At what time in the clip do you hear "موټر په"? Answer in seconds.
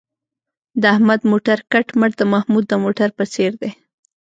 2.83-3.23